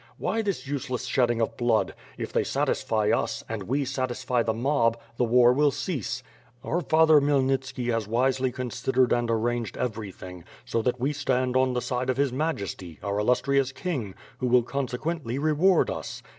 [0.17, 1.93] Why this useless shedding of blood?
[2.17, 6.23] If they satisfy us, and we satisfy the mob, the war will cease.
[6.63, 11.83] Our father Khmyelnitski has wisely considered and arranged everything, so that we stand on the
[11.83, 16.23] side of his Majesty, our illustrious King, who will consequently reward us.